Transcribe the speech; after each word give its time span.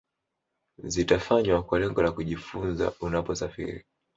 zitafanywa 0.83 1.63
kwa 1.63 1.79
lengo 1.79 2.01
la 2.03 2.11
kujifunza 2.11 2.93
Unaposafiri 3.01 3.83